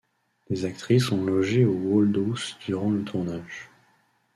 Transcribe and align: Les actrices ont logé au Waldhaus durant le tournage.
Les 0.49 0.65
actrices 0.65 1.11
ont 1.11 1.23
logé 1.23 1.63
au 1.63 1.73
Waldhaus 1.75 2.57
durant 2.65 2.89
le 2.89 3.03
tournage. 3.03 3.69